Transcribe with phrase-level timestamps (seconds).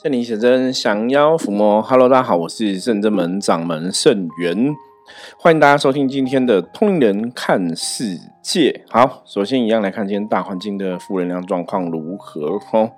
[0.00, 4.76] 圣灵写真降妖伏魔，Hello，大家好，我是圣真门掌门圣元，
[5.36, 8.84] 欢迎大家收听今天的通灵人看世界。
[8.88, 12.92] 好，首先一样来看今天大环境的负能量状况如何哦。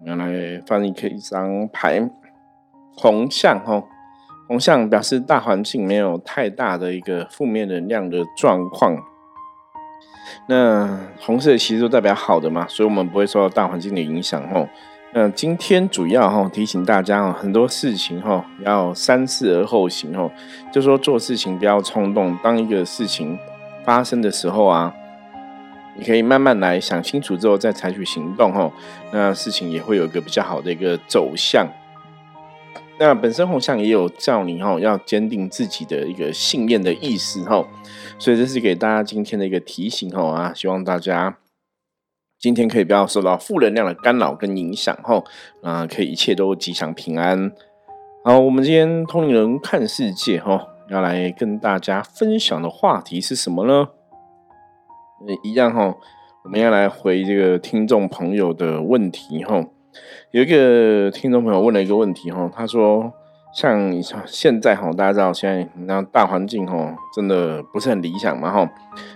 [0.00, 2.10] 我们来翻译一张牌，
[2.96, 3.84] 红象哦，
[4.48, 8.98] 红象表示大环境没有太大的一个负面能量的状况。
[10.48, 14.68] 那红色其实都代表好的嘛，所以我们不会受到大环境的影响哦。
[15.16, 20.28] 那今天主要哈提醒大家哦，很多事情哈要三思而后行哦，
[20.72, 22.36] 就说做事情不要冲动。
[22.42, 23.38] 当一个事情
[23.84, 24.92] 发生的时候啊，
[25.96, 28.72] 你可以慢慢来想清楚之后再采取行动哦，
[29.12, 31.64] 那事情也会有一个比较好的一个走向。
[32.98, 37.64] 那本身红象也有叫你哈要坚定自己的一个信念的意思哈，
[38.18, 41.36] 所以这是给大家今天的一个提醒哦啊，希望大家。
[42.44, 45.24] 今天可以不要受到负能量的干扰跟影响，吼，
[45.62, 47.50] 啊，可以一切都吉祥平安。
[48.22, 50.60] 好，我们今天通灵人看世界，吼，
[50.90, 53.88] 要来跟大家分享的话题是什么呢？
[55.42, 55.94] 一样，吼，
[56.44, 59.64] 我们要来回这个听众朋友的问题，吼，
[60.32, 63.10] 有一个听众朋友问了一个问题，吼，他说。
[63.54, 68.68] 像像现在哈，大家知道现在那大环境哈，真的不是很理想嘛哈。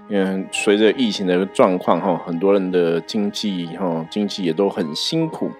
[0.08, 5.50] 嗯，随着疫情的一个状况哈，很多人的经济哈，经济也都很辛苦。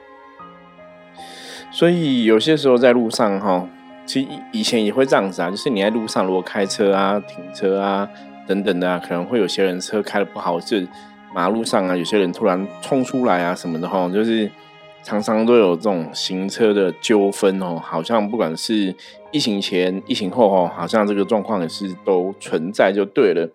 [1.73, 3.69] 所以有些时候在路上哈，
[4.07, 8.09] 其实以前也会这样子啊，就是你在路上如果开车啊、停车啊
[8.47, 10.87] 等等的，可能会有些人车开的不好，是
[11.35, 14.49] 马路上啊，有些人突然冲出来啊什么的哈，就是。
[15.09, 18.95] 常常都有这种行车的纠纷哦，好像不管是
[19.31, 23.49] 疫情前、疫情后哦，好像这个状况也是都存在就对了。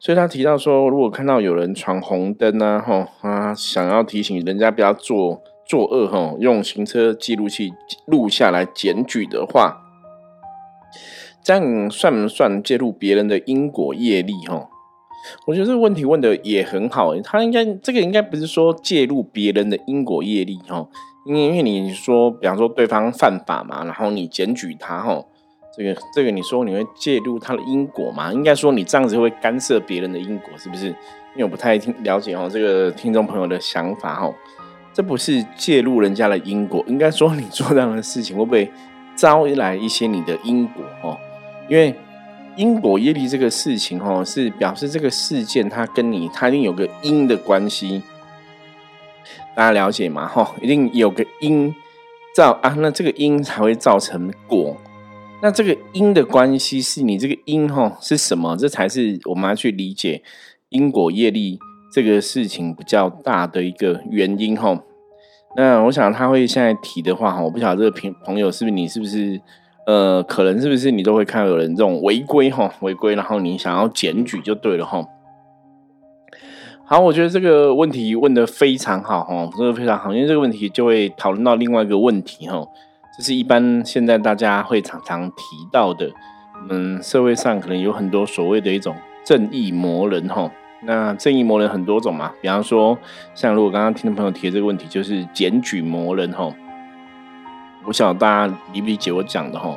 [0.00, 7.74] 所以他提到说，如果看到有人闯红灯啊，哈啊，想要提醒人家不要做作恶哈，用行车记录器
[8.06, 9.82] 录下来检举的话，
[11.44, 14.70] 这样算不算介入别人的因果业力哈？
[15.46, 20.86] 我觉得这个问题问的也很好，他应该这个应该不是说介入别人的因果业力哈，
[21.26, 25.22] 因为因为你说，比方说对方犯法嘛，然后你检举他哈，
[25.76, 28.32] 这个这个你说你会介入他的因果嘛？
[28.32, 30.86] 应该说你这样子会干涉别人的因果，是不是？
[30.86, 34.32] 因为我不太听了解哦，这个听众朋友的想法哈，
[34.92, 38.70] 这不是介入人家的因果，应该说你做这样的事情会不会
[39.16, 41.18] 招来一些你的因果哦？
[41.68, 41.94] 因为。
[42.58, 48.02] 因果业力这个事情，哦，是表示这个事件它跟你，它一定有个因的关系，
[49.54, 50.26] 大家了解吗？
[50.26, 51.72] 哈，一定有个因
[52.34, 54.76] 造啊，那这个因才会造成果，
[55.40, 58.56] 那这个因的关系是你这个因，哈，是什么？
[58.56, 60.20] 这才是我们要去理解
[60.70, 61.60] 因果业力
[61.92, 64.82] 这个事情比较大的一个原因，哈。
[65.56, 69.40] 那我想他会现在提的话，哈，我不晓得这个朋朋友是不是你，是不是？
[69.88, 75.02] 呃，可能是不是你都会看到有人这种违规哈，违规，然后你想要检举就对了哈。
[76.84, 82.62] 好，我觉得这个问题问的非常好哈，真的非常好，因为这个问题就会讨论到另外一个问题哈，
[83.16, 85.34] 这是一般现在大家会常常提
[85.72, 86.10] 到的，
[86.68, 88.94] 嗯，社会上可能有很多所谓的一种
[89.24, 90.52] 正义魔人哈。
[90.82, 92.98] 那正义魔人很多种嘛，比方说
[93.34, 96.54] 像如果刚刚听众朋友提的这个问题，就是检举魔人哈。
[97.88, 99.74] 我晓得大家理不理解我讲的哈？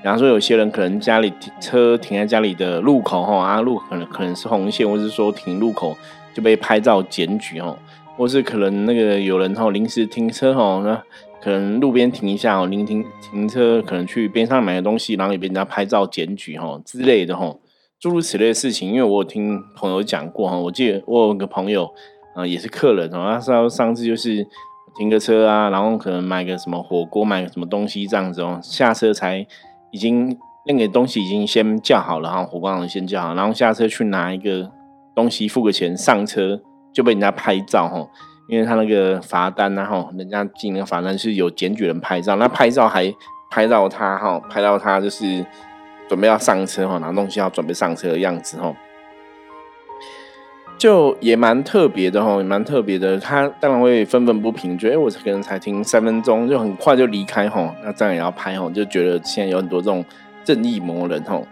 [0.00, 5.98] 比方说，有些人可能家里停车停在家里的路口哈，啊路可能可能是红线，或是说停路口
[6.32, 7.76] 就被拍照检举哦，
[8.16, 11.02] 或是可能那个有人哈临时停车哈，那
[11.42, 17.52] 可能路边停一下哦，临停停车可能去边上买个东西，然后也被人家拍照检举哈之类的哈，
[17.98, 21.92] 诸如此类的事情，因为我有听朋友讲过哈，我记得我有个朋友
[22.36, 24.46] 啊也是客人哦，他上上次就是。
[24.98, 28.58] 停个车啊，然后可能买个什么火锅，买个什么东西这样子哦。
[28.62, 29.46] 下车才
[29.90, 30.36] 已经
[30.66, 34.70] 那个东西已经先叫好了，然后火锅先叫好，然后下车去拿一个
[35.14, 36.60] 东西，付个钱上车
[36.92, 38.06] 就被人家拍照哈。
[38.48, 43.14] 因为他那个罚单然后人家进那个罚单是有检举人拍照，那拍照还
[43.50, 45.44] 拍到他哈，拍到他就是
[46.08, 48.74] 准备要上车哈，拿东西要准备上车的样子哈。
[50.78, 53.18] 就也蛮特别的哈，也蛮特别的。
[53.18, 57.74] 他当然会愤愤不平，觉得，我可能才听三分钟，就很快就离开吼。
[57.82, 60.04] 那这样也要拍吼，就觉得现在有很多这种
[60.44, 61.44] 正义魔人吼。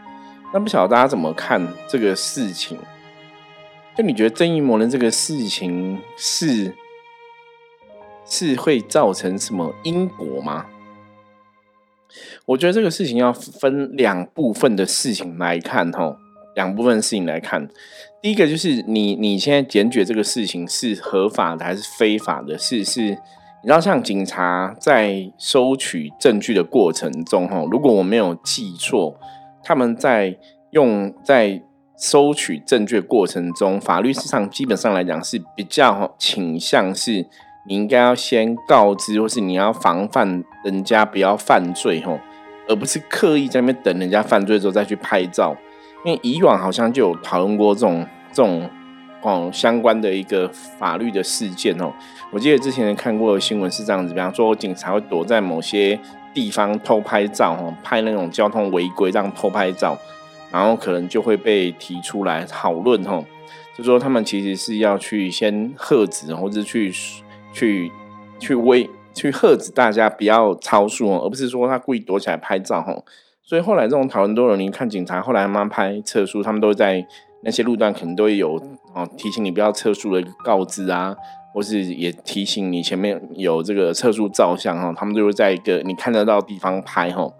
[0.55, 2.79] 那不晓得大家怎么看这个事情？
[3.97, 6.73] 就你觉得正义魔人这个事情是
[8.25, 10.67] 是会造成什么因果吗？
[12.45, 16.17] 我觉得这个事情要分两部分的事情来看吼。
[16.57, 17.69] 两部分事情来看，
[18.21, 22.59] 第一个就是你你现在检举这个事情是合法的还是非法的？
[22.59, 29.19] 是是你知道，像警察在收取证据的过程中，哈，如果我没有记错，
[29.63, 30.37] 他们在
[30.71, 31.63] 用在
[31.99, 37.27] 收取证据的过程中，法律上基本上来讲是比较倾向是，
[37.69, 42.19] 你应该要先告知，或是你要防范人家不要犯罪，吼，
[42.67, 45.55] 而不是刻意在那边等人家犯罪之后再去拍照。
[46.05, 48.69] 因为以往好像就有讨论过这种这种。
[49.23, 50.49] 哦，相关的一个
[50.79, 51.93] 法律的事件哦，
[52.31, 55.99] 我记得之前看过新闻是这样子，比方说警察会躲在某些
[56.33, 59.99] 地方偷拍照哦，拍那种交通违规这样偷拍照，
[60.53, 63.25] 然后可能就会被提出来讨论哦，
[63.77, 66.93] 就说他们其实是要去先喝止，或者去
[67.53, 67.91] 去
[68.39, 73.03] 去威去喝止大家不要超速哦，而不是说他故意躲起来拍照哦，
[73.47, 77.07] 所以后来这种讨论多了，你看警察后来慢慢拍测速，他们都在。
[77.43, 78.57] 那些路段可能都会有
[78.93, 81.15] 哦，提醒你不要测速的一个告知啊，
[81.55, 87.31] 或是也提醒你前面有这个测速照相哈，他们就会在一个你看得到地方拍哈，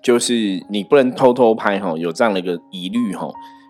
[0.00, 3.28] 就是你不能偷偷拍哈，有这样的一个疑虑哈。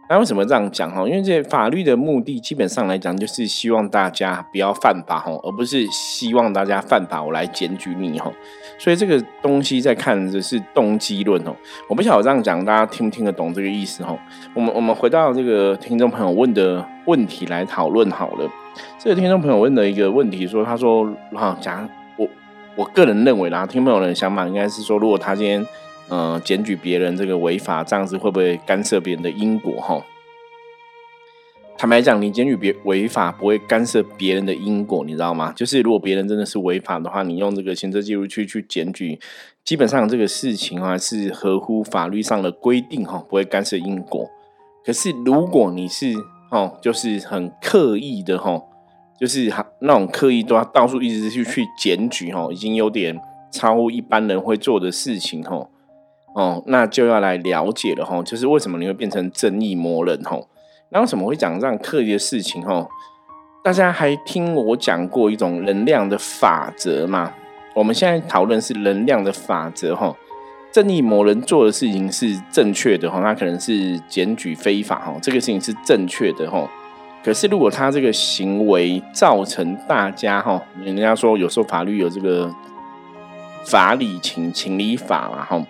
[0.09, 1.09] 那为什么这样讲哈？
[1.09, 8.31] 因为这法律的目的基本上来讲，就是希望大家不要犯法哈，而不是希望大家犯法我来检举你哈。
[8.79, 11.57] 所以这个东西在看的是动机论哦。
[11.89, 14.15] 我不晓得这样讲大家听不听得懂这个意思哈。
[14.53, 18.47] 我们我们回到这个听众朋友问的问题来讨论好了。
[18.99, 22.29] 这个听众朋友问的一个问题说，他说哈，讲我
[22.77, 25.67] 我个人认为啦，听众朋友的想法应该是说，如果他今天。
[26.09, 29.81] 嗯，检举别人这个违法，这样子会不会干涉别人的因果？
[29.81, 30.05] 哈，
[31.79, 35.53] 坦白讲，你检举别违法不会干涉别人的因果，你知道吗？
[35.57, 39.19] 就是如果别人真的是违法的话，你用这个行车记录器去检举，
[39.65, 44.31] 基本上这个事情啊是合乎法律上的规定，哈，不会干涉因果。
[44.85, 46.13] 可是如果你是
[46.51, 48.63] 哦，就是很刻意的，哈，
[49.19, 49.51] 就是
[49.81, 53.19] 那种刻意都要到处一直去去检举，哈，已经有点
[53.51, 55.67] 超乎一般人会做的事情，哈。
[56.35, 60.41] 哦那就要来了解了哈，就是为什么你会变成正义魔人哈？
[60.91, 62.87] 那为什么会讲这样刻意的事情哈？
[63.63, 67.33] 大家还听我讲过一种能量的法则吗？
[67.75, 70.15] 我们现在讨论是能量的法则哈。
[70.73, 76.67] 正义魔人做的事情是正确的哈，他可能是检举非法哈，这个事情是正确的哈。
[77.23, 82.51] 可是如果他这个行为造成大家哈，人家说有时候法律有这个
[83.67, 85.65] 法理情情理法嘛哈。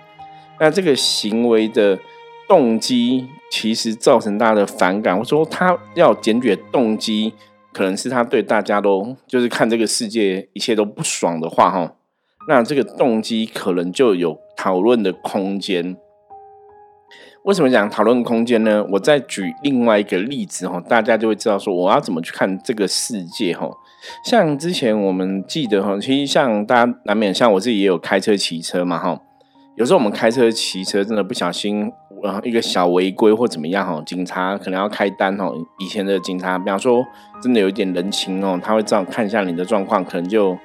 [0.62, 1.98] 那这个行为的
[2.46, 5.18] 动机，其实造成大家的反感。
[5.18, 7.34] 我说他要检举的动机，
[7.72, 11.96] 可能是他对大家都就是看这个世界一切都不爽的话，哈，
[12.46, 15.96] 那这个动机可能就有讨论的空间。
[17.42, 18.86] 为什么讲讨论空间呢？
[18.92, 23.68] 我再举另外一个例子，哈，大家就会知道说我要怎么去看这个世界，哈。
[24.24, 29.20] 像之前我们记得，哈，其实像大家难免像我自己也有开车骑车嘛，哈。
[29.74, 31.90] 有时候我们开车、骑车，真的不小心，
[32.22, 35.50] 呃，一个小违规或怎么样哈，警察可能要开单哈。
[35.78, 37.02] 以前的警察，比方说，
[37.40, 40.56] 真的有一点人情哦，他会这样看一下你的状况，可能就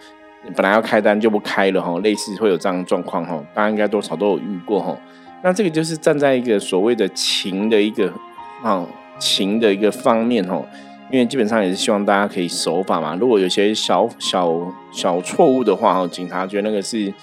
[0.57, 1.97] 本来要开单就不开了哈。
[1.99, 4.93] 类似会有这样的状况哈，大家应该多少都有遇过哈。
[5.41, 8.11] 那这个就是站在一个所谓的情的一个
[8.61, 8.85] 啊
[9.17, 10.61] 情的一个方面哈，
[11.09, 13.15] 因为基本上也是希望大家可以守法嘛。
[13.15, 14.53] 如果有些小小
[14.91, 17.13] 小错误的话哈，警察觉得那个是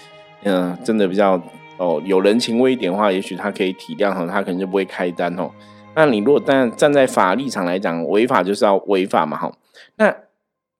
[0.44, 1.38] 嗯，真的比较。
[1.78, 5.50] 哦，有人情味一点的话，也许他可以体谅哈，他可能就不会开单哦。
[5.96, 9.52] 那你如果站站在法立场来讲，违法就是要违法嘛哈。
[9.96, 10.14] 那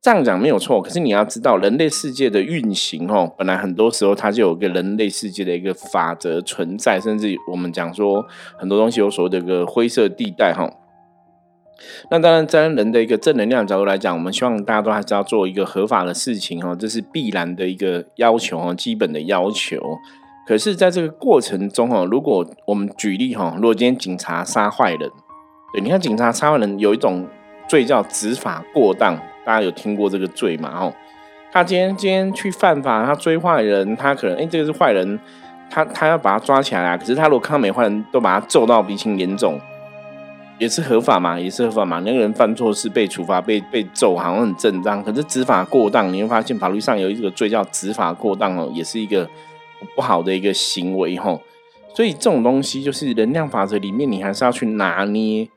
[0.03, 8.27] 这样讲没有错，可是你要知道，人类世界的运行哦，本来很多时候它就有个人类世界的一个法则存在，甚至我们讲说
[8.59, 10.71] 很多东西有所谓的一个灰色地带哈。
[12.11, 19.81] 那当然，在人的一个正能量角度来讲，我们希望大家都还是要做一个合法的事情哈，这是必然的一个要求哦，基本的要求。
[20.47, 25.11] 可是，在这个过程中哈，如果我们举例哈，如果今天警察杀坏人，
[25.73, 27.27] 对，你看警察杀坏人有一种
[27.67, 30.71] 罪叫执法过当，大家有听过这个罪吗？
[30.79, 30.93] 哦，
[31.51, 35.19] 他今天今天去犯法，他追坏人，他可能哎，这个是坏人，
[35.71, 36.95] 他他要把他抓起来啊。
[36.99, 39.59] 可是他如果看到每坏人都把他揍到鼻青脸肿，
[40.59, 41.41] 也是合法嘛？
[41.41, 42.01] 也是合法嘛？
[42.05, 45.03] 那个人犯错是被处罚、被被揍，好像很正当。
[45.03, 49.27] 可是执法过当，你会发现法律上有一个罪叫执法过当哦，也是一个。
[49.95, 51.41] 不好的一个行为吼，
[51.95, 55.49] 所以这种东西就是能量法则里面，你还是要去拿捏，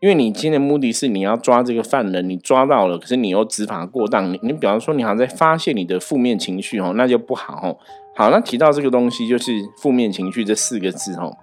[0.00, 7.78] 因为你今天的目的是你要抓这个犯人，你抓到了，可是你又执法过当，你你比方说你好像在发泄你的负面情绪哦，那就不好哦。
[8.14, 11.36] 好，那提到这个东西就是负面情绪这四个字哦，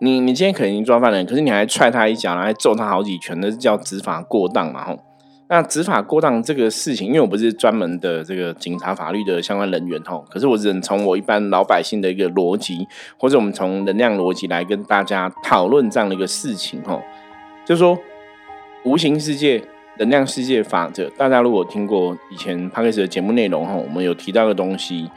[0.00, 4.98] 你你今天可能已经抓犯人，可是你还踹他一脚，然后还揍他好几拳，那是叫执法过当嘛吼。
[5.54, 17.00] 那执法过当这个事情，因为我不是专门的这个警察法律的相关人员吼，可是我只能从我一般老百姓的一个逻辑，或者我们从能量逻辑来跟大家讨论这样的一个事情吼，
[17.64, 17.96] 就说
[18.84, 19.62] 无形世界、
[19.98, 25.08] 能量世界法则，大家如果听过以前 p 克斯的节目内容吼，我们有提到的东西。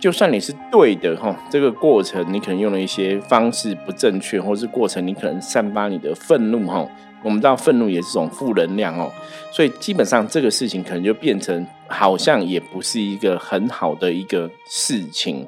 [0.00, 6.86] 就算你是对的哈，这个过程你可能用了一些方式不正确，或是过程你可能散发你的愤怒哈。
[7.22, 9.10] 我们知道愤怒也是种负能量哦，
[9.52, 15.46] 所以基本上这个事情可能就变成好像也不是一个很好的一个事情。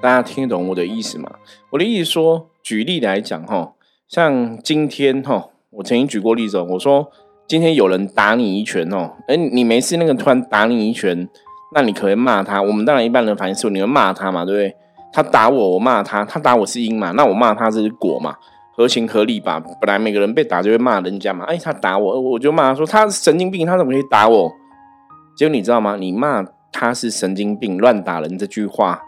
[0.00, 1.30] 大家听懂我的意思吗？
[1.70, 3.72] 我的意思说，举例来讲哈，
[4.08, 7.10] 像今天哈，我曾经举过例子，我说
[7.46, 11.28] 今天有人打你一拳哦，哎，你没事，那个突然打你一拳。
[11.76, 14.76] 那你可以骂他，我们当然一般人反应是，你会骂他嘛，对不对？
[15.12, 18.36] 他打我，我骂他，他打我是因嘛，那我骂他这是果嘛，
[18.76, 19.62] 合情合理吧？
[19.80, 24.52] 本来每个人被打就会骂人家嘛，哎，他打我，我就骂他说他神经病，他怎么可以打我？
[25.36, 25.96] 结果你知道吗？
[25.98, 29.00] 你骂他是神经病、乱打人这句话，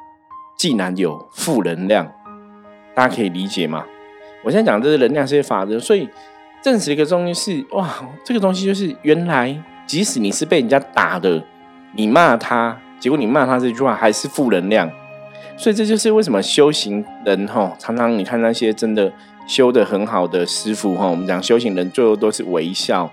[0.57, 2.13] 竟然有负能量，
[2.95, 3.85] 大家可以理解吗？
[4.45, 6.09] 我现在讲这是能量是法则，所以
[6.63, 7.89] 证实一个东西是哇，
[8.25, 11.43] 这个东西就是原来即使你是被人家打的。
[11.95, 14.91] 你骂他，结果你骂他这句话还是负能量，
[15.57, 19.11] 所以这就是为什么修行人哈，常常你看那些真的
[19.47, 23.11] 修的很好的师傅哈，我们讲修行人最后都是微笑，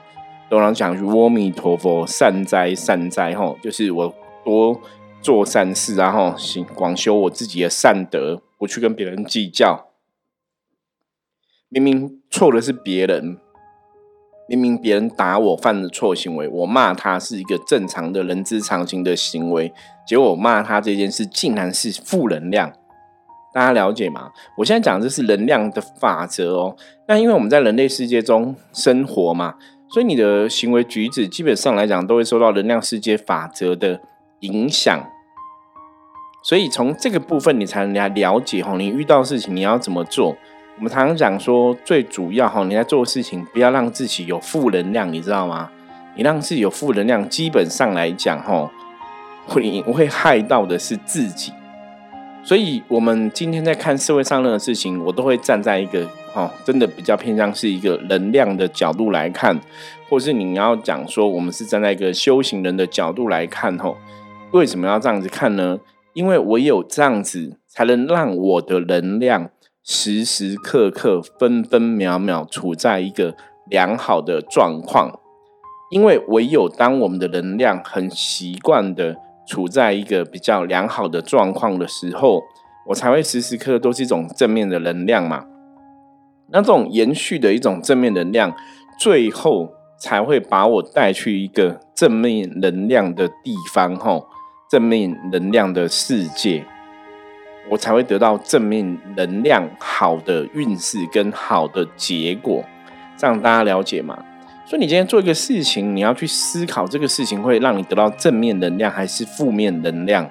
[0.49, 4.81] 都能讲阿弥陀佛，善哉善哉哈，就是我多
[5.21, 9.87] 做善事，然后行广修我自己的善德，不去跟别人计较，
[11.69, 13.37] 明明错的是别人。
[14.45, 19.73] 明明别人打我犯的错行为，我骂他是一个正常的人之常情的行为，
[20.05, 22.73] 结果我骂他这件事竟然是负能量，
[23.53, 24.31] 大家了解吗？
[24.57, 26.75] 我现在讲的是能量的法则哦。
[27.07, 29.55] 那因为我们在人类世界中生活嘛，
[29.89, 34.01] 所以你的行为举止基本上来讲都会受到能量世界法则的
[34.39, 35.07] 影响，
[36.43, 40.35] 所以从这个部分你才能来了解哈，你遇到事情你要怎么做。
[40.77, 45.69] 我们常常讲说，最主要哈，你在做事情不要让自己有负能量，你知道吗？
[46.15, 48.71] 你让自己有负能量，基本上来讲哈，
[49.45, 51.53] 会会害到的是自己。
[52.43, 59.59] 所以，我们今天在看社会上任何事情，我都会站在一个哈，真的比较偏向是一个能量的角度来看，
[60.09, 63.95] 或是你要讲说，我们是站在一个修行人的角度来看吼。
[64.51, 65.79] 为什么要这样子看呢？
[66.13, 69.49] 因为唯有这样子，才能让我的能量。
[69.85, 73.35] 时时刻刻、分分秒秒处在一个
[73.69, 75.19] 良好的状况，
[75.91, 82.41] 因为唯有当我们的能量很习惯的处在一个比较良好的状况的时候，
[82.87, 85.45] 我才会时时刻刻都是一种正面的能量嘛。
[86.47, 88.53] 那这种延续的一种正面能量，
[88.99, 94.27] 最后才会把我带去一个正面能量的地方，吼，
[94.69, 96.65] 正面能量的世界。
[97.69, 102.63] 我才会得到正面能量、好的运势跟好的结果，
[103.15, 104.23] 这样大家了解吗？
[104.73, 110.27] 所以你今天做一个事情，你要去思考这个事情会让你得到正面能量还是负面能量，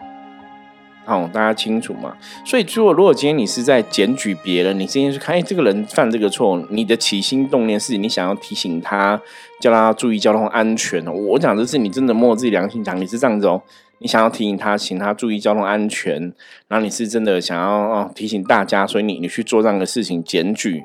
[1.04, 2.16] 好，大家清楚吗？
[2.44, 9.20] 所以如果如果今天你是在检举别人，你今天去看，哎，这个人犯这个错，你的起心动念是你想要提醒他，
[9.60, 11.12] 叫他注意交通安全哦。
[11.12, 13.62] 我讲的是你真的摸自己良心讲，你是这样子哦。
[13.98, 16.20] 你想要提醒他，请他注意交通安全，
[16.66, 20.82] 然后你是真的想要哦提醒大家，所以你你去做这样的事情检举，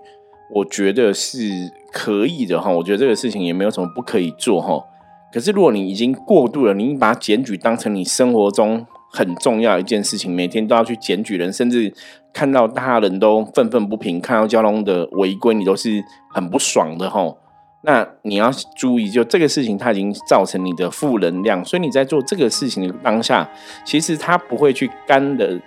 [0.54, 2.72] 我觉得是可以的哈。
[2.72, 4.84] 我觉得这个事情也没有什么不可以做哈。
[5.32, 11.94] 可是如果你已经过度了，你把检举当成你生活中很重要一件事情，每天都要去检举人，甚至
[12.32, 17.36] 看到他人都愤愤不平，看到交通的违规，你都是很不爽的哈。
[17.82, 23.50] 那你要注意，就这个事情，它已经造成你的负能量，所以你在做这个事情的当下，
[23.86, 25.60] 其实它不会去干的，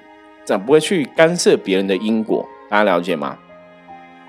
[0.44, 3.38] 这不会去干涉别人的因果，大家了解吗？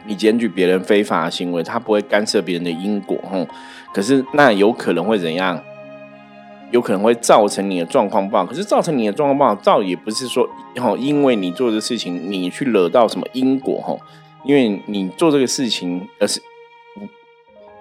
[0.06, 3.48] 你检举别人非法行为，他不会干涉别人的因果，吼。
[3.94, 5.62] 可是那有可能会怎样？
[6.72, 8.46] 有可能会造成你的状况不好。
[8.46, 10.48] 可是造成你的状况不好，倒也不是说，
[10.80, 14.00] 吼，因为你做的事情，你去惹到什么因果，吼，
[14.46, 16.42] 因为你做这个事情，而是。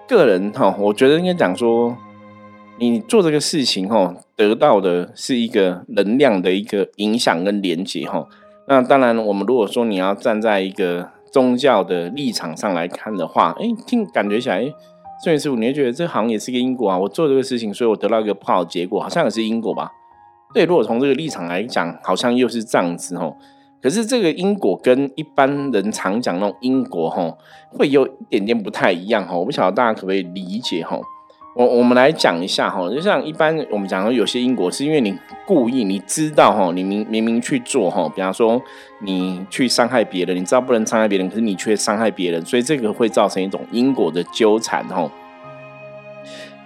[0.07, 1.95] 个人哈，我觉得应该讲说，
[2.79, 8.27] 你做这个事情哈，得到的是一个能量的一个影响跟连接哈。
[8.67, 14.71] 那当然，我们如果说你要站在一个宗教的立场上来看的话，哎，听感觉起来，
[15.23, 16.97] 孙师傅，你会觉得这好像也是个因果啊。
[16.97, 19.91] 我做这个事情，所以我得到一个不好的结果，好像也是因果吧？
[20.53, 23.35] 对，如果从这个立场来讲，好像又是这样子哦。
[23.81, 27.37] 可是这个因果跟一般人常讲那种因果哦，
[27.71, 29.39] 会有一点点不太一样哦。
[29.39, 31.01] 我不晓得大家可不可以理解哦？
[31.53, 38.61] 我我们来讲一下哈，就像一般我们讲的有些因果，是因为你故意你知道哈，你明明明去做哈，比方说
[38.99, 45.11] 你去伤害别人，你知道不能伤害别人，可是你却伤害别人，所以这个会造成一种因果的纠缠哈。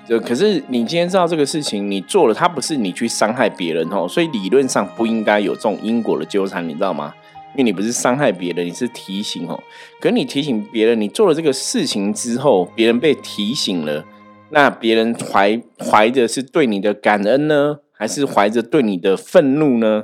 [0.07, 7.11] 就可是你今天知道这个事情，你做了，它不是你去伤害别人哦，所以理论上不应该有这种因果的纠缠，你知道吗？
[7.53, 9.59] 因为你不是伤害别人，你是提醒哦。
[9.99, 14.05] 可是你提醒别人，你做了这个事情之后，别人被提醒了。
[14.51, 20.03] 那别人怀怀着是对你的感恩呢，还是怀着对你的愤怒呢？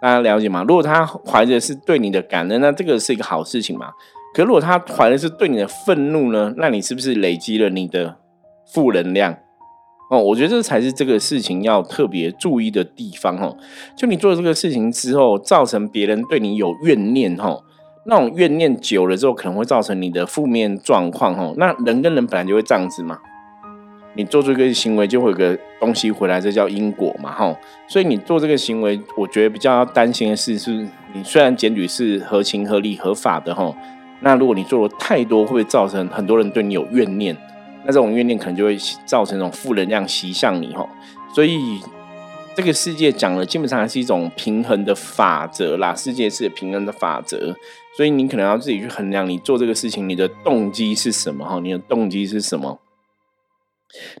[0.00, 0.64] 大家了解吗？
[0.66, 3.90] 如果他怀着是对你的感恩，那这个是一个好事情嘛？
[4.32, 6.54] 可如果他怀的是对你的愤怒呢？
[6.56, 8.16] 那你是不是累积了你的
[8.72, 9.36] 负能量？
[10.10, 13.56] 哦，我觉得这才是这个事情要特别注意的地方哦。
[13.96, 17.64] 就你做这个事情之后，造成别人对你有怨念哦，
[18.06, 21.54] 那种怨念久了之后，可能会造成你的负面状况哦。
[21.58, 23.18] 那人跟人本来就会这样子嘛。
[24.18, 27.56] 你做出一个行为，就会有个东西回来，这叫因果嘛，哈。
[27.86, 30.72] 所以你做这个行为，我觉得比较担心的事，是
[31.12, 33.72] 你虽然检举是合情合理合法的，哈。
[34.18, 37.36] 那如果你做了太多，会不会造成很多人对你有怨念，
[37.84, 40.84] 那这种怨念可能就会造成一种负能量袭向你，哈。
[41.32, 41.78] 所以
[42.56, 47.54] 这个世界讲的基本上还是一种平衡的法则啦，世界是平衡的法则。
[47.96, 52.80] 所以你可能要自己去衡量，你做这个事情，你的动机是什么，哈，你的动机是什么。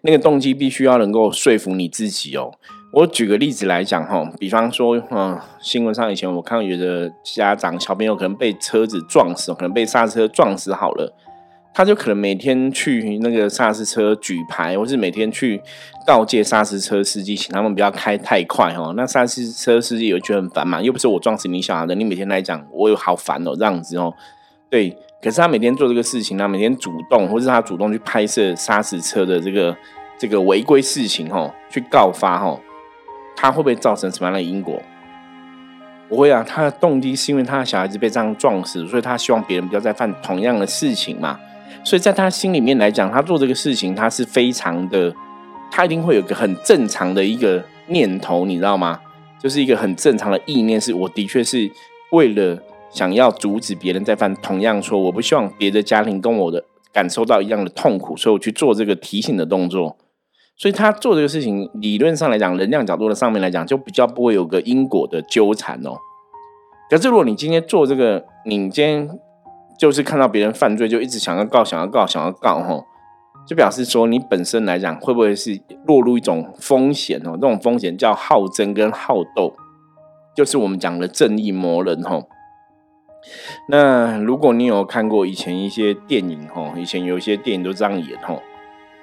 [0.02, 2.52] 那个动机必须要能够说服你自己哦。
[2.90, 11.14] 我举个例子来讲哈，比方说，嗯，新闻上以前我看到有的家长小朋友可能被车子撞死，可能被刹车撞死好了，
[11.74, 15.60] 他就可能每天去那个刹车车举牌，或是每天去
[16.06, 18.94] 告诫刹车车司机，请他们不要开太快哦。
[18.96, 24.14] 那刹车车司机也觉得很烦嘛，又不是我撞死你小孩的，你每天来讲我有好烦哦，这样子哦，
[24.70, 24.96] 对。
[25.20, 29.76] 可是他每天做这个事情，他每天主动，或是他主动去拍摄砂石车的这个
[30.16, 32.56] 这个违规事情，哈，去告发，哈，
[33.36, 34.80] 他会不会造成什么样的因果？
[36.08, 41.36] 不会啊，他的动机是因为他的小孩子被这样撞死，所以他希望别人不要再犯同样的事情嘛。
[41.84, 45.12] 所以在他心里面来讲，他做这个事情，他是非常的，
[45.68, 49.00] 他一定会有个很正常的一个念头，你知道吗？
[49.42, 51.68] 就是一个很正常的意念，是我的确是
[52.12, 52.62] 为了。
[52.90, 59.96] 想要阻止别人再犯同样错，我不希望别的家庭跟我的感受到一样的痛苦，所以我去做这个提醒的动作。
[60.56, 65.92] 所以他做这个事情，理论上来讲，能量角度的上面来讲，就比较不会有个因果的纠缠哦。
[66.90, 69.08] 可是如果你今天做这个，你今天
[69.78, 72.82] 就是看到别人犯罪，就一直想要告、想要告、想要告，哈，
[73.46, 77.32] 就表示说你本身来讲，会不会是落入一种风险哦？
[77.34, 79.54] 这种风险叫好争跟好斗，
[80.34, 82.22] 就是我们讲的正义魔人，哈。
[83.68, 88.40] 那如果你有看过以前一些电影哈，以前有一些电影都这样演哈，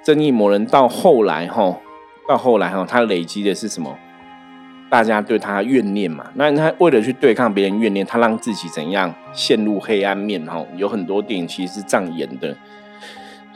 [0.02, 1.78] 正义魔人到后来哈，
[2.28, 3.96] 到后来哈，他累积的是什么？
[4.88, 6.26] 大家对他怨念嘛。
[6.34, 10.64] 那他为了去对抗别人怨念，他让自己怎样陷入黑暗面哈？
[10.76, 12.56] 有很多电影其实是这样演的。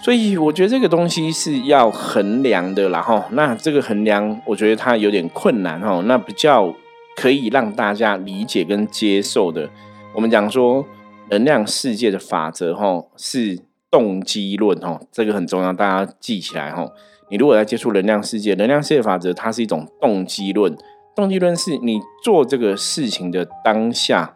[0.03, 6.03] 所以我觉得这个东西是要衡量的，然后那这个衡量，我觉得它有点困难哈。
[6.07, 6.75] 那比较
[7.17, 9.69] 可以让大家理解跟接受的。
[10.13, 10.85] 我们讲说
[11.31, 16.89] 能量世界的法则，哈，是动机论，哈，这个很重要，大家记起来，哈。
[17.31, 20.77] 你如果在接触能量世界，能量世界法则，它是一种动机论。
[21.15, 24.35] 动机论是你做这个事情的当下，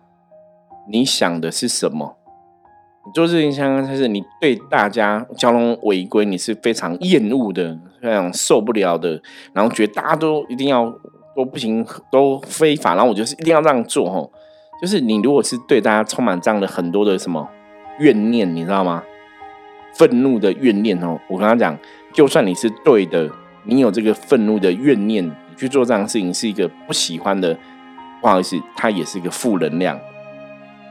[0.88, 2.16] 你想的是什么？
[3.04, 9.20] 你做事情相当是你对大家交通违规，你是非常厌恶的，非常受不了的，
[9.52, 10.88] 然后觉得大家都一定要
[11.34, 14.30] 都不行，都非法，然后我就是一定要这样做，哈。
[14.80, 17.48] 就是你如果是对大家充满这样的很多的什么
[17.98, 19.02] 怨念，你知道吗？
[19.94, 21.78] 愤怒的怨念哦，我跟他讲，
[22.12, 23.30] 就算你是对的，
[23.62, 27.56] 你有这个愤怒的怨念，你去做这样的事情是一个不喜欢的，
[28.20, 29.98] 不好意思，它也是一个负能量。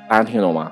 [0.10, 0.72] 大家听懂吗？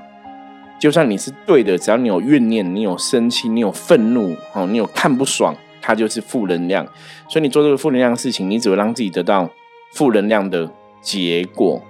[0.79, 6.87] 就算你是对的，只要你有怨念，你有生气，你有愤怒，哦，你有看不爽，它就是负能量。
[7.27, 9.49] 所以你做这个负能量的事情，你只会让自己得到
[9.91, 10.71] 负能量的
[11.01, 11.81] 结果。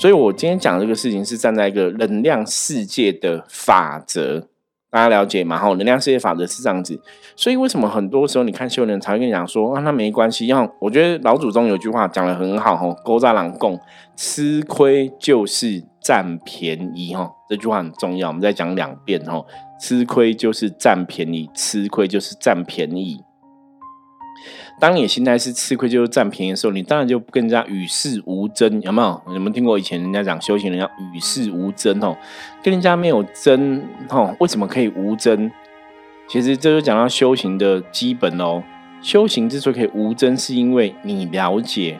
[0.00, 4.48] 所以，我今天讲这个事情是站在一个能量世界的法则，
[4.88, 5.58] 大家了解吗？
[5.58, 6.98] 哈，能量世界法则是这样子。
[7.36, 10.46] 所以，为什么很多时候你看修人才会跟你讲说啊，那没关系。
[10.46, 13.78] 像我觉得老祖宗有句话讲的很好，哈，勾扎朗贡，
[14.16, 18.28] 吃亏就是占便宜，哈，这句话很重要。
[18.28, 19.44] 我们再讲两遍，哈，
[19.78, 23.22] 吃亏就是占便宜，吃亏就是占便宜。
[24.78, 29.34] 当你心态是吃亏就是占便宜的时候，你当然就跟人家与世无争，有没有？
[29.34, 32.16] 有没有听过以前人家讲修行人要与世无争哦？
[32.62, 34.34] 跟人家没有争哦？
[34.40, 35.50] 为什么可以无争？
[36.28, 38.62] 其实这就讲到修行的基本哦。
[39.02, 41.98] 修行之所以可以无争，是因为你了解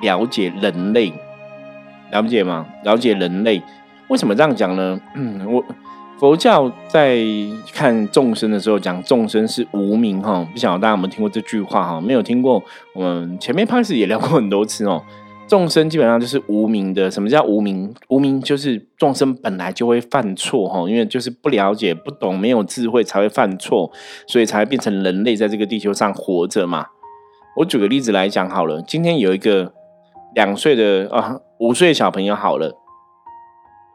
[0.00, 1.12] 了解人类，
[2.10, 2.66] 了解吗？
[2.84, 3.62] 了解人类。
[4.08, 5.00] 为什么这样讲呢？
[5.46, 5.64] 我
[6.20, 7.18] 佛教在
[7.72, 10.46] 看众生的时候，讲众生是无名哈。
[10.52, 11.98] 不晓得大家有没有听过这句话哈？
[11.98, 12.62] 没有听过，
[12.94, 15.02] 我们前面 开始也聊过很多次哦。
[15.48, 17.10] 众生基本上就是无名的。
[17.10, 17.90] 什么叫无名？
[18.08, 23.90] 无名就是众生本来就会犯错哈，因为就是不了解、不懂、没有智慧才会犯错，
[24.26, 26.84] 所以才会变成人类在这个地球上活着嘛。
[27.56, 29.72] 我举个例子来讲好了，今天有一个
[30.34, 32.76] 两岁的啊五岁小朋友好了，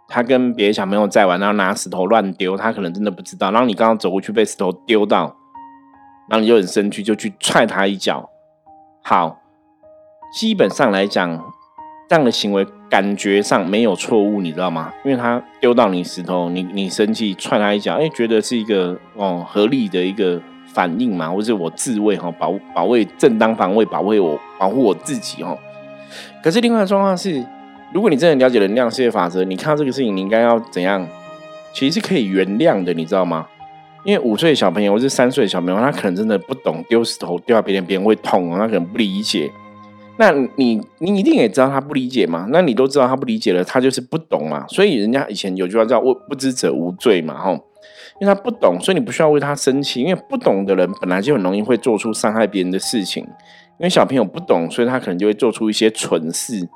[0.08, 5.36] 他跟别的小朋友在玩，然后拿石头乱丢，他可能真的不知道，然后你刚刚走过去被石头丢到，
[6.30, 8.30] 然后你就很生气，就去踹他一脚。
[9.02, 9.42] 好。
[10.34, 11.42] 基本上来讲，
[12.10, 14.92] 这样的行为感觉上没有错误，你知道吗？
[15.06, 20.42] 因为他丢到你石头，你你生气踹他一脚，哎，觉得是一个哦合理的一个
[20.74, 25.58] 反应嘛，或者我自卫哈，保保卫正当防卫，保卫我保护我自己哦。
[26.44, 27.42] 可是另外的状况是，
[27.96, 31.08] 如果你真的了解能量世界法则，你看到这个事情，你应该要怎样？
[31.72, 33.48] 其实是可以原谅的，你知道吗？
[34.04, 39.50] 因为五岁小朋友或是三岁小朋友，他可能真的不懂丢石头丢到别人，别人会痛哦，他可能不理解。
[40.18, 42.46] 那你你一定也知道他不理解嘛？
[42.52, 44.66] 那你都知道他不理解了，他就是不懂嘛。
[44.68, 47.54] 所以人家以前有句话叫“不不知者无罪”嘛，吼，
[48.20, 50.02] 因为他不懂，所以你不需要为他生气。
[50.02, 53.24] 因为不懂的人本来就很容易会做出伤害别人的事情。
[53.24, 56.68] 因为小朋友不懂，所以他可能就会做出一些蠢事。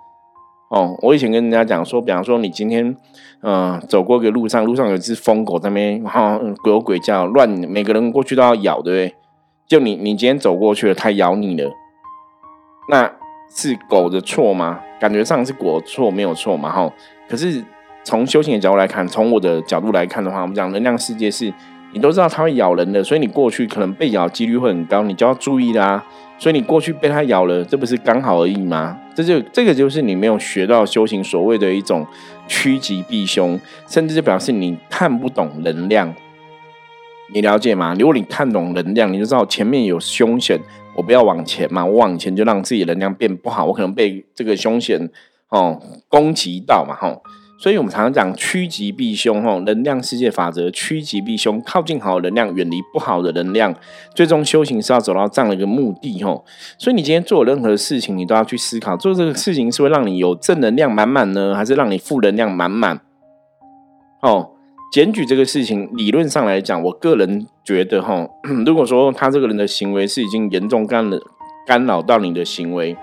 [0.69, 2.95] 哦，我以前跟人家讲说，比方说你今天
[3.41, 9.15] 嗯走过一个路上，路上有一只疯狗在那边哈鬼吼鬼叫，乱每个人过去都要咬，对不对？
[9.67, 11.71] 就你你今天走过去了，它咬你了，
[12.89, 13.11] 那。
[13.51, 14.79] 是狗的错吗？
[14.99, 16.93] 感觉上是狗错，没有错嘛，哈。
[17.27, 17.65] 可是
[18.03, 21.51] 从修行的角度来看，从我的角度来看的话，我们讲能量世界是，
[21.91, 26.05] 你都知道它会咬人的，所以你过去可能被咬几率会很高，你就要注意啦。
[26.39, 28.97] 所以你过去被它咬了，这不是刚好而已吗？
[29.13, 32.07] 这就这个就是你没有学到修行所谓的一种
[32.47, 36.15] 趋吉避凶，甚至就表示你看不懂能量。
[37.33, 37.93] 你了解吗？
[37.99, 40.59] 如果你看懂能量，你就知道前面有凶险。
[40.95, 45.09] 我不要往前嘛，我往前就让自己能量变不好，我可能被这个凶险
[45.49, 47.21] 哦攻击到嘛，吼，
[47.61, 53.75] 所以我们常常讲趋吉避凶，吼，能量世界法则，趋吉避凶，靠近好能量，远离不好的能量，
[54.15, 56.45] 最终修行是要走到这样的一个目的，吼，
[56.77, 63.01] 所以你今天做任何事情，你都要去思考，做这个事情是会让你有正能量满满呢，还是让你负能量满满？
[64.21, 64.51] 哦。
[64.91, 68.27] 检举这个事情，理论上来讲，我个人觉得哈，
[68.65, 71.21] 如果说他这个人的行为是已经严重干了
[71.67, 72.97] 干扰到你的行为，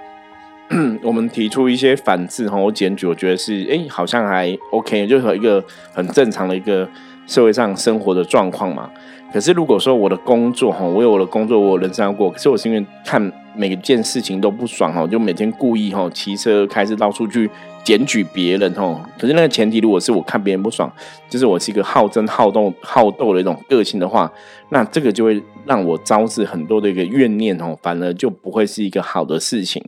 [1.03, 6.89] 我们提出一些反制哈，我检举，我觉得是哎，好像还 OK，就是一个很正常的一个
[7.27, 8.91] 社会上生活的状况嘛。
[9.33, 17.51] 可是如果说我的工作哈，我有我的工作，我人生要过，可是我是因为看每件事情都不爽哈，就每天故意哈骑车开始到处去。
[17.85, 20.93] 检举别人哈，可是那个前提，如果是我看别人不爽，
[21.31, 24.29] 就是我是一个好争好斗好斗的一种个性的话，
[24.71, 29.81] 那这个就会让我招致很多的一个怨念哦，反而就不会是一个好的事情。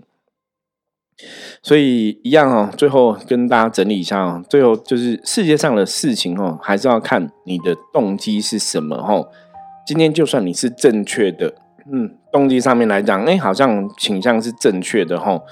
[1.62, 9.28] 所以一样哦，最后跟大家整理一下哦，最后就是世界上的事情哦，还是要看你的动机是什么哦。
[9.86, 11.54] 今天就算你是正确的，
[11.92, 15.42] 嗯，动机上面来讲，哎，好像倾向是正确的吼，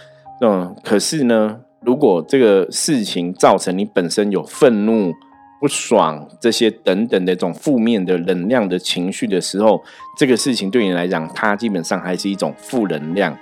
[0.40, 1.60] 嗯，可是呢？
[1.82, 5.12] 如果这个事情造成你本身有愤怒、
[5.60, 9.80] 不爽这些等等的一种负面的能量的情绪的时候，
[10.18, 13.38] 这个事情对你来讲，它基本上还是一种负能量。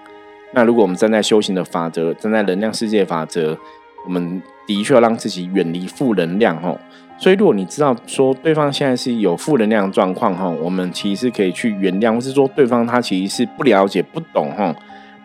[0.54, 3.58] 那如果我们站在修行的法则，站在能量世界法则，
[4.04, 6.78] 我们的确要让自己远离负能量哦。
[7.18, 14.74] 所以，如果你知道说对方现在是有负能量状况哈，我们其实可以去原谅，或是说对方他其实是不了解、不懂哈，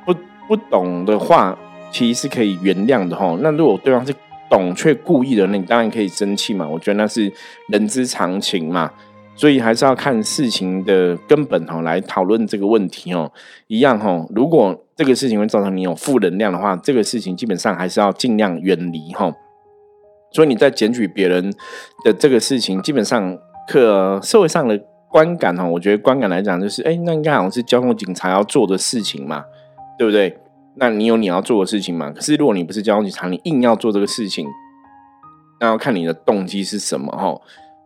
[0.05, 0.13] 不
[0.47, 1.57] 不懂的话。
[1.91, 3.35] 其实是可以原谅的哈。
[3.41, 4.13] 那如果对方是
[4.47, 6.69] 懂却故意的，那你当然可以生气嘛。
[6.69, 7.33] 我觉得那是
[7.69, 8.91] 人之常情嘛。
[9.33, 13.31] 所以还是要看事情的根本哈，来讨论这个问题哦。
[13.65, 19.33] 一样哈，如果这个事情会造成你有负能量的话，这个事情基本上还是要尽量远离哈。
[20.33, 21.53] 所以你在检举别人
[22.03, 24.77] 的这个事情，基本上可社会上的
[25.09, 29.45] 观感哈，我觉得观感来讲就是，哎，那应该好像是交通警察要做的事情嘛，
[29.97, 30.37] 对不对？
[30.75, 32.11] 那你有你要做的事情嘛？
[32.11, 34.45] 可是如果你不是交通警察，你硬要做这个事情，
[35.61, 37.39] 那要看你的动机是什么哈。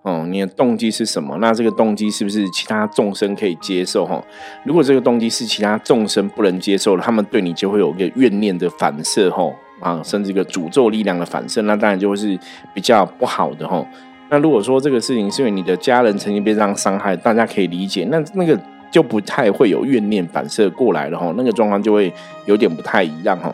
[0.03, 1.35] 哦，你的动机是什么？
[1.41, 4.23] 那这个动机是不是其他众生可以接受哈？
[4.63, 12.37] 如果这个动机是其他众生不能接受的，他们对你就会有一个怨念的反射哈啊，甚至一个诅咒力量的反射，那当然就会是
[12.73, 13.85] 比较不好的哈。
[14.29, 18.59] 那如果说这个事情是因为你的家人曾经被这样伤害，大家可以理解，那那个。
[18.93, 22.13] 就不太会有怨念反射过来了哈，那个状况就会
[22.45, 23.51] 有点不太一样哈。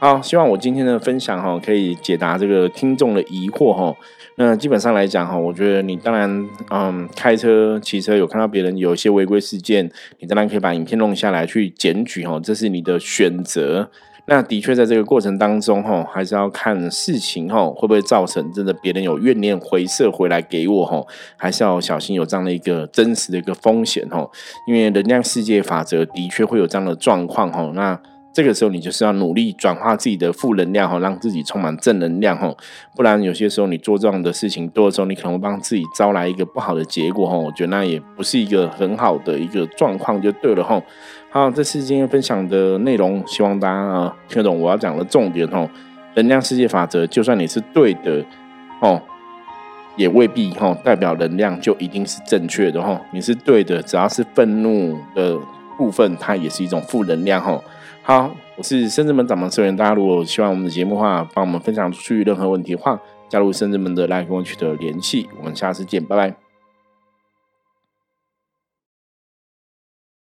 [0.00, 3.94] 好，希望我今天的分享哈，可以解答这个听众的疑惑哈。
[4.36, 9.90] 那基本上来讲哈，我觉得你当然嗯，开车、骑车有看到别人有一些违规事件，
[10.20, 13.90] 你当然可以把影片弄下来去检举哈，这是你的选择。
[14.26, 21.04] 那的确，在这个过程当中，哈，还是要看事情，哈，会不会造成真的别人有怨念回射回来给我，哈，
[21.36, 24.24] 还是要小心有这样的一个真实的一个风险，哈，
[24.68, 28.00] 因为能量世界法则的确会有这样的状况，哈，那
[28.32, 32.54] 这个时候你就是要努力转化自己的负能量，哈，让自己充满正能量，哈，
[32.96, 40.80] 不然有些时候你做这样的事情多的时候，你可能会帮自己招来一个不好的结果，哈，我觉得那也不是一个很好的一个状况，就对了，哈。
[41.30, 45.68] 好，这是今天分享的内容，希望大家啊听懂我要讲的重点哦。
[46.14, 48.22] 能量世界法则，就算你是对的
[48.80, 49.00] 哦，
[49.96, 53.00] 也未必哈代表能量就一定是正确的哈。
[53.12, 55.38] 你是对的，只要是愤怒的
[55.78, 57.58] 部分，它也是一种负能量哈。
[58.04, 65.28] 好，我是深圳门掌门社员，大家如果希望我们的节目的话，帮我们分享出去，任何问题的话，加入深圳门的来跟我取得联系。
[65.38, 66.41] 我们下次见，拜拜。